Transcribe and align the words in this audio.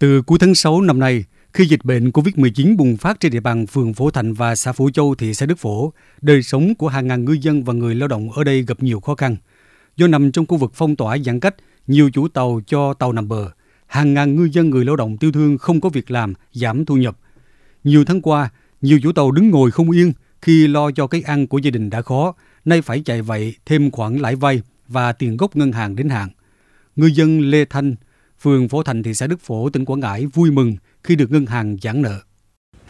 Từ 0.00 0.22
cuối 0.22 0.38
tháng 0.38 0.54
6 0.54 0.80
năm 0.80 0.98
nay, 0.98 1.24
khi 1.52 1.64
dịch 1.64 1.84
bệnh 1.84 2.10
COVID-19 2.10 2.76
bùng 2.76 2.96
phát 2.96 3.20
trên 3.20 3.32
địa 3.32 3.40
bàn 3.40 3.66
phường 3.66 3.94
Phổ 3.94 4.10
Thạnh 4.10 4.34
và 4.34 4.54
xã 4.54 4.72
Phổ 4.72 4.90
Châu, 4.90 5.14
thị 5.14 5.34
xã 5.34 5.46
Đức 5.46 5.58
Phổ, 5.58 5.92
đời 6.20 6.42
sống 6.42 6.74
của 6.74 6.88
hàng 6.88 7.06
ngàn 7.06 7.24
ngư 7.24 7.32
dân 7.32 7.64
và 7.64 7.72
người 7.72 7.94
lao 7.94 8.08
động 8.08 8.32
ở 8.32 8.44
đây 8.44 8.62
gặp 8.62 8.82
nhiều 8.82 9.00
khó 9.00 9.14
khăn. 9.14 9.36
Do 9.96 10.06
nằm 10.06 10.32
trong 10.32 10.46
khu 10.46 10.56
vực 10.56 10.72
phong 10.74 10.96
tỏa 10.96 11.18
giãn 11.18 11.40
cách, 11.40 11.54
nhiều 11.86 12.10
chủ 12.10 12.28
tàu 12.28 12.60
cho 12.66 12.94
tàu 12.94 13.12
nằm 13.12 13.28
bờ, 13.28 13.50
hàng 13.86 14.14
ngàn 14.14 14.36
ngư 14.36 14.48
dân 14.52 14.70
người 14.70 14.84
lao 14.84 14.96
động 14.96 15.16
tiêu 15.16 15.32
thương 15.32 15.58
không 15.58 15.80
có 15.80 15.88
việc 15.88 16.10
làm, 16.10 16.34
giảm 16.52 16.84
thu 16.84 16.96
nhập. 16.96 17.18
Nhiều 17.84 18.04
tháng 18.04 18.20
qua, 18.20 18.50
nhiều 18.80 19.00
chủ 19.02 19.12
tàu 19.12 19.30
đứng 19.30 19.50
ngồi 19.50 19.70
không 19.70 19.90
yên 19.90 20.12
khi 20.42 20.66
lo 20.66 20.90
cho 20.90 21.06
cái 21.06 21.22
ăn 21.22 21.46
của 21.46 21.58
gia 21.58 21.70
đình 21.70 21.90
đã 21.90 22.02
khó, 22.02 22.34
nay 22.64 22.82
phải 22.82 23.02
chạy 23.04 23.22
vậy 23.22 23.54
thêm 23.66 23.90
khoản 23.90 24.16
lãi 24.16 24.36
vay 24.36 24.62
và 24.88 25.12
tiền 25.12 25.36
gốc 25.36 25.56
ngân 25.56 25.72
hàng 25.72 25.96
đến 25.96 26.08
hạn. 26.08 26.28
Ngư 26.96 27.06
dân 27.06 27.40
Lê 27.40 27.64
Thanh, 27.64 27.94
phường 28.40 28.68
Phổ 28.68 28.82
Thành, 28.82 29.02
thị 29.02 29.14
xã 29.14 29.26
Đức 29.26 29.40
Phổ, 29.42 29.70
tỉnh 29.70 29.84
Quảng 29.84 30.00
Ngãi 30.00 30.26
vui 30.26 30.50
mừng 30.50 30.76
khi 31.04 31.16
được 31.16 31.30
ngân 31.30 31.46
hàng 31.46 31.76
giãn 31.82 32.02
nợ. 32.02 32.18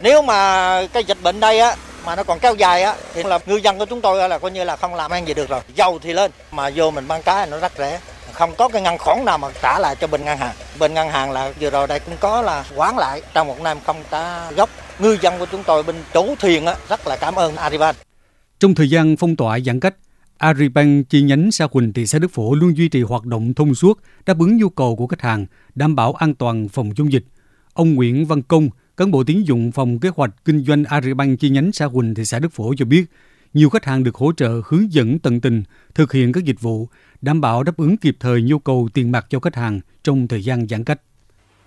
Nếu 0.01 0.21
mà 0.21 0.87
cái 0.93 1.03
dịch 1.03 1.17
bệnh 1.23 1.39
đây 1.39 1.59
á 1.59 1.75
mà 2.05 2.15
nó 2.15 2.23
còn 2.23 2.39
kéo 2.39 2.55
dài 2.55 2.83
á 2.83 2.95
thì 3.13 3.23
là 3.23 3.39
ngư 3.45 3.55
dân 3.55 3.79
của 3.79 3.85
chúng 3.85 4.01
tôi 4.01 4.29
là 4.29 4.39
coi 4.39 4.51
như 4.51 4.63
là 4.63 4.75
không 4.75 4.95
làm 4.95 5.11
ăn 5.11 5.27
gì 5.27 5.33
được 5.33 5.49
rồi. 5.49 5.61
Dầu 5.75 5.99
thì 5.99 6.13
lên 6.13 6.31
mà 6.51 6.69
vô 6.75 6.91
mình 6.91 7.07
bán 7.07 7.23
cá 7.23 7.45
nó 7.45 7.59
rất 7.59 7.71
rẻ. 7.77 7.99
Không 8.33 8.55
có 8.57 8.69
cái 8.69 8.81
ngân 8.81 8.97
khoản 8.97 9.25
nào 9.25 9.37
mà 9.37 9.47
trả 9.61 9.79
lại 9.79 9.95
cho 9.95 10.07
bên 10.07 10.25
ngân 10.25 10.37
hàng. 10.37 10.55
Bên 10.79 10.93
ngân 10.93 11.09
hàng 11.09 11.31
là 11.31 11.53
vừa 11.59 11.69
rồi 11.69 11.87
đây 11.87 11.99
cũng 11.99 12.15
có 12.19 12.41
là 12.41 12.65
quán 12.75 12.97
lại 12.97 13.21
trong 13.33 13.47
một 13.47 13.61
năm 13.61 13.77
không 13.85 14.03
trả 14.11 14.51
gốc. 14.51 14.69
Ngư 14.99 15.17
dân 15.21 15.39
của 15.39 15.45
chúng 15.51 15.63
tôi 15.63 15.83
bên 15.83 15.95
chủ 16.13 16.35
thuyền 16.39 16.65
á 16.65 16.75
rất 16.89 17.07
là 17.07 17.17
cảm 17.17 17.35
ơn 17.35 17.55
Ariban. 17.55 17.95
Trong 18.59 18.75
thời 18.75 18.89
gian 18.89 19.15
phong 19.17 19.35
tỏa 19.35 19.59
giãn 19.59 19.79
cách, 19.79 19.95
Agribank 20.41 21.09
chi 21.09 21.21
nhánh 21.21 21.51
Sa 21.51 21.67
Huỳnh, 21.71 21.93
thị 21.93 22.05
xã 22.05 22.19
Đức 22.19 22.31
Phổ 22.31 22.55
luôn 22.55 22.77
duy 22.77 22.89
trì 22.89 23.01
hoạt 23.01 23.25
động 23.25 23.53
thông 23.53 23.75
suốt, 23.75 24.01
đáp 24.25 24.39
ứng 24.39 24.57
nhu 24.57 24.69
cầu 24.69 24.95
của 24.95 25.07
khách 25.07 25.21
hàng, 25.21 25.45
đảm 25.75 25.95
bảo 25.95 26.13
an 26.13 26.35
toàn 26.35 26.67
phòng 26.67 26.91
chống 26.95 27.11
dịch. 27.11 27.25
Ông 27.73 27.95
Nguyễn 27.95 28.25
Văn 28.25 28.41
Công, 28.41 28.69
cán 28.97 29.11
bộ 29.11 29.23
tín 29.23 29.43
dụng 29.43 29.71
phòng 29.71 29.99
kế 29.99 30.09
hoạch 30.15 30.45
kinh 30.45 30.63
doanh 30.63 30.83
Agribank 30.83 31.39
chi 31.39 31.49
nhánh 31.49 31.71
Sa 31.71 31.85
Huỳnh, 31.85 32.13
thị 32.13 32.25
xã 32.25 32.39
Đức 32.39 32.53
Phổ 32.53 32.73
cho 32.77 32.85
biết, 32.85 33.05
nhiều 33.53 33.69
khách 33.69 33.85
hàng 33.85 34.03
được 34.03 34.15
hỗ 34.15 34.31
trợ 34.33 34.61
hướng 34.65 34.93
dẫn 34.93 35.19
tận 35.19 35.41
tình 35.41 35.63
thực 35.95 36.13
hiện 36.13 36.31
các 36.31 36.43
dịch 36.43 36.61
vụ, 36.61 36.89
đảm 37.21 37.41
bảo 37.41 37.63
đáp 37.63 37.77
ứng 37.77 37.97
kịp 37.97 38.17
thời 38.19 38.41
nhu 38.41 38.59
cầu 38.59 38.89
tiền 38.93 39.11
mặt 39.11 39.25
cho 39.29 39.39
khách 39.39 39.55
hàng 39.55 39.79
trong 40.03 40.27
thời 40.27 40.43
gian 40.43 40.67
giãn 40.67 40.83
cách. 40.83 41.01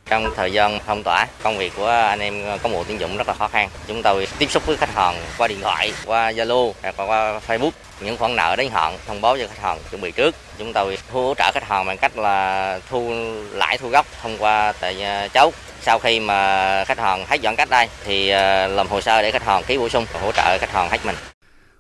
Trong 0.07 0.35
thời 0.37 0.53
gian 0.53 0.79
phong 0.87 1.03
tỏa, 1.03 1.27
công 1.43 1.59
việc 1.59 1.73
của 1.77 1.87
anh 1.87 2.21
em 2.21 2.43
có 2.63 2.69
bộ 2.69 2.85
tín 2.85 2.99
dụng 2.99 3.17
rất 3.17 3.29
là 3.29 3.35
khó 3.35 3.49
khăn. 3.49 3.69
Chúng 3.87 4.03
tôi 4.03 4.29
tiếp 4.39 4.51
xúc 4.51 4.67
với 4.67 4.77
khách 4.77 4.95
hàng 4.95 5.17
qua 5.39 5.49
điện 5.49 5.61
thoại, 5.61 5.93
qua 6.07 6.31
Zalo 6.31 6.73
hoặc 6.83 6.95
qua 6.97 7.41
Facebook. 7.47 7.71
Những 8.01 8.17
khoản 8.17 8.37
nợ 8.37 8.57
đến 8.57 8.71
hạn 8.71 8.99
thông 9.07 9.21
báo 9.21 9.39
cho 9.39 9.47
khách 9.47 9.63
hàng 9.63 9.79
chuẩn 9.91 10.01
bị 10.01 10.11
trước. 10.11 10.35
Chúng 10.59 10.73
tôi 10.73 10.99
hỗ 11.13 11.35
trợ 11.39 11.51
khách 11.55 11.69
hàng 11.69 11.87
bằng 11.87 11.99
cách 11.99 12.19
là 12.19 12.79
thu 12.91 13.13
lãi 13.51 13.79
thu 13.79 13.89
gốc 13.89 14.07
thông 14.23 14.39
qua 14.39 14.73
tại 14.81 15.03
à, 15.03 15.29
cháu. 15.29 15.53
Sau 15.83 15.99
khi 15.99 16.21
mà 16.21 16.85
khách 16.85 16.99
hàng 16.99 17.25
hết 17.27 17.41
giãn 17.43 17.57
cách 17.57 17.71
đây 17.71 17.89
thì 18.05 18.29
à, 18.29 18.67
làm 18.67 18.89
hồ 18.89 19.01
sơ 19.01 19.23
để 19.23 19.31
khách 19.31 19.45
hàng 19.45 19.63
ký 19.63 19.79
bổ 19.79 19.89
sung 19.89 20.07
và 20.13 20.21
hỗ 20.21 20.33
trợ 20.33 20.59
khách 20.59 20.73
hàng 20.73 20.89
hết 20.89 20.99
mình. 21.05 21.17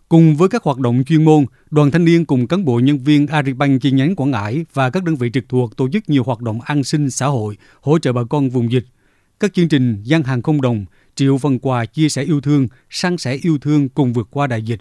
Cùng 0.08 0.36
với 0.36 0.48
các 0.48 0.62
hoạt 0.62 0.78
động 0.78 1.04
chuyên 1.06 1.24
môn, 1.24 1.44
đoàn 1.70 1.90
thanh 1.90 2.04
niên 2.04 2.24
cùng 2.24 2.46
cán 2.46 2.64
bộ 2.64 2.78
nhân 2.78 2.98
viên 2.98 3.26
Agribank 3.26 3.82
chi 3.82 3.90
nhánh 3.90 4.16
Quảng 4.16 4.30
Ngãi 4.30 4.64
và 4.72 4.90
các 4.90 5.04
đơn 5.04 5.16
vị 5.16 5.30
trực 5.32 5.48
thuộc 5.48 5.76
tổ 5.76 5.88
chức 5.88 6.08
nhiều 6.08 6.22
hoạt 6.22 6.40
động 6.40 6.60
an 6.60 6.84
sinh 6.84 7.10
xã 7.10 7.26
hội, 7.26 7.56
hỗ 7.80 7.98
trợ 7.98 8.12
bà 8.12 8.24
con 8.30 8.50
vùng 8.50 8.72
dịch. 8.72 8.84
Các 9.40 9.54
chương 9.54 9.68
trình 9.68 10.02
gian 10.02 10.22
hàng 10.22 10.42
không 10.42 10.60
đồng, 10.60 10.84
triệu 11.14 11.38
phần 11.38 11.58
quà 11.58 11.84
chia 11.84 12.08
sẻ 12.08 12.22
yêu 12.22 12.40
thương, 12.40 12.68
san 12.90 13.18
sẻ 13.18 13.38
yêu 13.42 13.58
thương 13.58 13.88
cùng 13.88 14.12
vượt 14.12 14.28
qua 14.30 14.46
đại 14.46 14.62
dịch. 14.62 14.80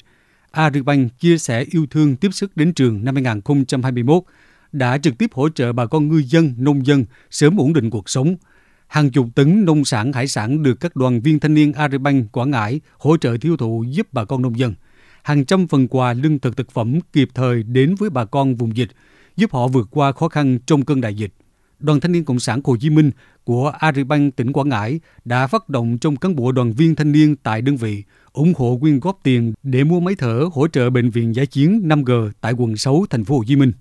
Agribank 0.51 1.19
chia 1.19 1.37
sẻ 1.37 1.65
yêu 1.71 1.85
thương 1.89 2.15
tiếp 2.15 2.29
sức 2.33 2.57
đến 2.57 2.73
trường 2.73 3.05
năm 3.05 3.15
2021 3.15 4.23
đã 4.71 4.97
trực 4.97 5.17
tiếp 5.17 5.29
hỗ 5.33 5.49
trợ 5.49 5.73
bà 5.73 5.85
con 5.85 6.07
ngư 6.07 6.21
dân, 6.27 6.53
nông 6.57 6.85
dân 6.85 7.05
sớm 7.31 7.57
ổn 7.57 7.73
định 7.73 7.89
cuộc 7.89 8.09
sống. 8.09 8.35
Hàng 8.87 9.11
chục 9.11 9.27
tấn 9.35 9.65
nông 9.65 9.85
sản 9.85 10.13
hải 10.13 10.27
sản 10.27 10.63
được 10.63 10.79
các 10.79 10.95
đoàn 10.95 11.21
viên 11.21 11.39
thanh 11.39 11.53
niên 11.53 11.73
Agribank 11.73 12.31
Quảng 12.31 12.51
Ngãi 12.51 12.79
hỗ 12.97 13.17
trợ 13.17 13.37
tiêu 13.41 13.57
thụ 13.57 13.83
giúp 13.89 14.07
bà 14.11 14.25
con 14.25 14.41
nông 14.41 14.59
dân 14.59 14.73
hàng 15.23 15.45
trăm 15.45 15.67
phần 15.67 15.87
quà 15.87 16.13
lương 16.13 16.39
thực 16.39 16.57
thực 16.57 16.71
phẩm 16.71 16.99
kịp 17.13 17.29
thời 17.33 17.63
đến 17.63 17.95
với 17.95 18.09
bà 18.09 18.25
con 18.25 18.55
vùng 18.55 18.77
dịch, 18.77 18.89
giúp 19.35 19.53
họ 19.53 19.67
vượt 19.67 19.87
qua 19.91 20.11
khó 20.11 20.29
khăn 20.29 20.59
trong 20.65 20.85
cơn 20.85 21.01
đại 21.01 21.15
dịch. 21.15 21.33
Đoàn 21.79 21.99
Thanh 21.99 22.11
niên 22.11 22.25
Cộng 22.25 22.39
sản 22.39 22.61
Hồ 22.63 22.77
Chí 22.79 22.89
Minh 22.89 23.11
của 23.43 23.69
Agribank 23.79 24.35
tỉnh 24.35 24.53
Quảng 24.53 24.69
Ngãi 24.69 24.99
đã 25.25 25.47
phát 25.47 25.69
động 25.69 25.97
trong 25.97 26.15
cán 26.15 26.35
bộ 26.35 26.51
đoàn 26.51 26.73
viên 26.73 26.95
thanh 26.95 27.11
niên 27.11 27.35
tại 27.35 27.61
đơn 27.61 27.77
vị 27.77 28.03
ủng 28.33 28.53
hộ 28.57 28.77
quyên 28.81 28.99
góp 28.99 29.19
tiền 29.23 29.53
để 29.63 29.83
mua 29.83 29.99
máy 29.99 30.15
thở 30.17 30.49
hỗ 30.53 30.67
trợ 30.67 30.89
bệnh 30.89 31.09
viện 31.09 31.35
giải 31.35 31.45
chiến 31.45 31.81
5G 31.87 32.31
tại 32.41 32.53
quận 32.53 32.77
6 32.77 33.05
thành 33.09 33.25
phố 33.25 33.37
Hồ 33.37 33.43
Chí 33.47 33.55
Minh. 33.55 33.71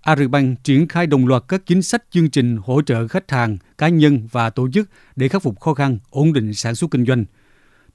Agribank 0.00 0.64
triển 0.64 0.88
khai 0.88 1.06
đồng 1.06 1.26
loạt 1.26 1.42
các 1.48 1.62
chính 1.66 1.82
sách 1.82 2.04
chương 2.10 2.30
trình 2.30 2.56
hỗ 2.56 2.82
trợ 2.82 3.08
khách 3.08 3.30
hàng, 3.30 3.58
cá 3.78 3.88
nhân 3.88 4.28
và 4.32 4.50
tổ 4.50 4.70
chức 4.70 4.90
để 5.16 5.28
khắc 5.28 5.42
phục 5.42 5.60
khó 5.60 5.74
khăn, 5.74 5.98
ổn 6.10 6.32
định 6.32 6.54
sản 6.54 6.74
xuất 6.74 6.90
kinh 6.90 7.06
doanh. 7.06 7.24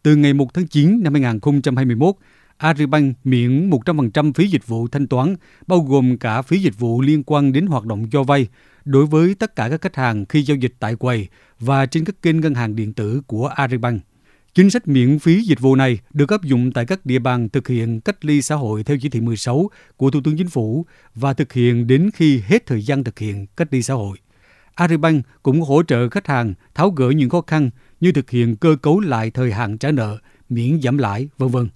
Từ 0.03 0.16
ngày 0.16 0.34
1 0.34 0.53
tháng 0.53 0.68
9 0.68 1.03
năm 1.03 1.13
2021, 1.13 2.16
Agribank 2.61 3.16
miễn 3.23 3.69
100% 3.69 4.33
phí 4.33 4.47
dịch 4.47 4.67
vụ 4.67 4.88
thanh 4.88 5.07
toán, 5.07 5.35
bao 5.67 5.79
gồm 5.79 6.17
cả 6.17 6.41
phí 6.41 6.59
dịch 6.59 6.79
vụ 6.79 7.01
liên 7.01 7.23
quan 7.23 7.53
đến 7.53 7.66
hoạt 7.66 7.85
động 7.85 8.09
cho 8.11 8.23
vay 8.23 8.47
đối 8.85 9.05
với 9.05 9.35
tất 9.35 9.55
cả 9.55 9.69
các 9.69 9.81
khách 9.81 9.95
hàng 9.95 10.25
khi 10.25 10.41
giao 10.41 10.57
dịch 10.57 10.73
tại 10.79 10.95
quầy 10.95 11.27
và 11.59 11.85
trên 11.85 12.05
các 12.05 12.22
kênh 12.22 12.41
ngân 12.41 12.55
hàng 12.55 12.75
điện 12.75 12.94
tử 12.94 13.22
của 13.27 13.47
Agribank. 13.47 14.01
Chính 14.53 14.69
sách 14.69 14.88
miễn 14.88 15.19
phí 15.19 15.41
dịch 15.41 15.59
vụ 15.59 15.75
này 15.75 15.99
được 16.13 16.29
áp 16.29 16.44
dụng 16.44 16.72
tại 16.72 16.85
các 16.85 17.05
địa 17.05 17.19
bàn 17.19 17.49
thực 17.49 17.67
hiện 17.67 18.01
cách 18.01 18.25
ly 18.25 18.41
xã 18.41 18.55
hội 18.55 18.83
theo 18.83 18.97
chỉ 19.01 19.09
thị 19.09 19.22
16 19.22 19.69
của 19.97 20.11
Thủ 20.11 20.22
tướng 20.23 20.38
Chính 20.38 20.49
phủ 20.49 20.85
và 21.16 21.33
thực 21.33 21.53
hiện 21.53 21.88
đến 21.88 22.09
khi 22.13 22.41
hết 22.45 22.66
thời 22.66 22.81
gian 22.81 23.03
thực 23.03 23.19
hiện 23.19 23.45
cách 23.57 23.67
ly 23.72 23.81
xã 23.81 23.93
hội. 23.93 24.17
Agribank 24.75 25.25
cũng 25.43 25.61
hỗ 25.61 25.83
trợ 25.83 26.09
khách 26.09 26.28
hàng 26.28 26.53
tháo 26.75 26.89
gỡ 26.89 27.09
những 27.09 27.29
khó 27.29 27.41
khăn 27.47 27.69
như 27.99 28.11
thực 28.11 28.29
hiện 28.29 28.55
cơ 28.55 28.75
cấu 28.81 28.99
lại 28.99 29.31
thời 29.31 29.51
hạn 29.51 29.78
trả 29.78 29.91
nợ, 29.91 30.17
miễn 30.49 30.81
giảm 30.81 30.97
lãi, 30.97 31.29
vân 31.38 31.49
vân. 31.49 31.67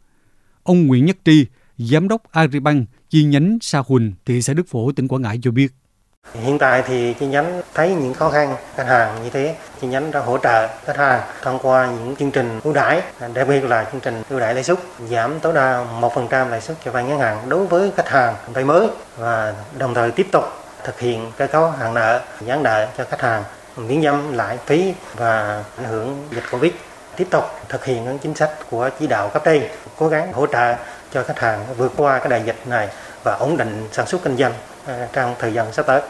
Ông 0.65 0.87
Nguyễn 0.87 1.05
Nhất 1.05 1.17
Tri, 1.25 1.45
Giám 1.77 2.07
đốc 2.07 2.21
Agribank 2.31 2.87
chi 3.09 3.23
nhánh 3.23 3.57
Sa 3.61 3.83
Huỳnh, 3.87 4.13
thị 4.25 4.41
xã 4.41 4.53
Đức 4.53 4.63
Phổ, 4.67 4.91
tỉnh 4.91 5.07
Quảng 5.07 5.21
Ngãi 5.21 5.39
cho 5.41 5.51
biết. 5.51 5.67
Hiện 6.33 6.57
tại 6.57 6.83
thì 6.87 7.13
chi 7.19 7.27
nhánh 7.27 7.61
thấy 7.73 7.95
những 7.95 8.13
khó 8.13 8.29
khăn 8.29 8.55
khách 8.75 8.87
hàng 8.87 9.23
như 9.23 9.29
thế, 9.29 9.55
chi 9.81 9.87
nhánh 9.87 10.11
đã 10.11 10.19
hỗ 10.19 10.37
trợ 10.37 10.67
khách 10.85 10.97
hàng 10.97 11.21
thông 11.41 11.59
qua 11.61 11.91
những 11.99 12.15
chương 12.15 12.31
trình 12.31 12.59
ưu 12.63 12.73
đãi, 12.73 13.01
đặc 13.33 13.47
biệt 13.47 13.63
là 13.63 13.89
chương 13.91 14.01
trình 14.01 14.23
ưu 14.29 14.39
đãi 14.39 14.53
lãi 14.53 14.63
suất 14.63 14.77
giảm 15.09 15.39
tối 15.39 15.53
đa 15.53 15.85
1% 16.01 16.49
lãi 16.49 16.61
suất 16.61 16.77
cho 16.85 16.91
vay 16.91 17.03
ngắn 17.03 17.19
hạn 17.19 17.49
đối 17.49 17.67
với 17.67 17.91
khách 17.95 18.09
hàng 18.09 18.35
vay 18.53 18.65
mới 18.65 18.87
và 19.17 19.53
đồng 19.77 19.93
thời 19.93 20.11
tiếp 20.11 20.27
tục 20.31 20.43
thực 20.83 20.99
hiện 20.99 21.31
cơ 21.37 21.47
cấu 21.47 21.71
hạn 21.71 21.93
nợ, 21.93 22.21
giãn 22.47 22.63
nợ 22.63 22.87
cho 22.97 23.05
khách 23.09 23.21
hàng 23.21 23.43
miễn 23.77 24.01
giảm 24.01 24.33
lãi 24.33 24.57
phí 24.65 24.93
và 25.15 25.63
ảnh 25.77 25.85
hưởng 25.85 26.27
dịch 26.31 26.43
Covid 26.51 26.71
tiếp 27.17 27.27
tục 27.31 27.43
thực 27.69 27.85
hiện 27.85 28.05
những 28.05 28.17
chính 28.17 28.35
sách 28.35 28.49
của 28.69 28.89
chỉ 28.99 29.07
đạo 29.07 29.29
cấp 29.29 29.41
trên, 29.45 29.63
cố 29.97 30.07
gắng 30.07 30.33
hỗ 30.33 30.47
trợ 30.47 30.75
cho 31.11 31.23
khách 31.23 31.39
hàng 31.39 31.65
vượt 31.77 31.91
qua 31.97 32.19
cái 32.19 32.29
đại 32.29 32.41
dịch 32.45 32.67
này 32.67 32.89
và 33.23 33.33
ổn 33.33 33.57
định 33.57 33.87
sản 33.91 34.07
xuất 34.07 34.23
kinh 34.23 34.37
doanh 34.37 34.53
à, 34.87 35.07
trong 35.13 35.35
thời 35.39 35.53
gian 35.53 35.73
sắp 35.73 35.85
tới. 35.87 36.01